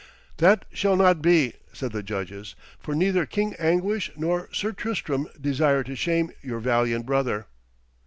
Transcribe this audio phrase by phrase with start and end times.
[0.37, 5.83] 'That shall not be,' said the judges, 'for neither King Anguish nor Sir Tristram desire
[5.83, 7.45] to shame your valiant brother.'